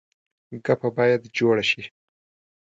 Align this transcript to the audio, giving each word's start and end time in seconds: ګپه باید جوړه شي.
ګپه 0.65 0.89
باید 0.97 1.21
جوړه 1.37 1.63
شي. 1.69 1.83